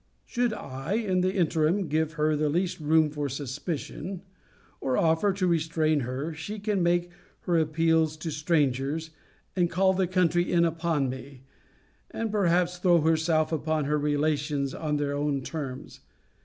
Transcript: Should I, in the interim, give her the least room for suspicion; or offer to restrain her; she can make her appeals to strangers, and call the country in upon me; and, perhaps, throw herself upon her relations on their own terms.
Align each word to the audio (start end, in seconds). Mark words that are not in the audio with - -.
Should 0.25 0.51
I, 0.51 0.93
in 0.93 1.21
the 1.21 1.31
interim, 1.35 1.87
give 1.87 2.13
her 2.13 2.35
the 2.35 2.49
least 2.49 2.79
room 2.79 3.11
for 3.11 3.29
suspicion; 3.29 4.23
or 4.79 4.97
offer 4.97 5.31
to 5.33 5.45
restrain 5.45 5.99
her; 5.99 6.33
she 6.33 6.57
can 6.57 6.81
make 6.81 7.11
her 7.41 7.59
appeals 7.59 8.17
to 8.17 8.31
strangers, 8.31 9.11
and 9.55 9.69
call 9.69 9.93
the 9.93 10.07
country 10.07 10.51
in 10.51 10.65
upon 10.65 11.07
me; 11.07 11.43
and, 12.09 12.31
perhaps, 12.31 12.79
throw 12.79 13.01
herself 13.01 13.51
upon 13.51 13.85
her 13.85 13.99
relations 13.99 14.73
on 14.73 14.97
their 14.97 15.13
own 15.13 15.43
terms. 15.43 15.99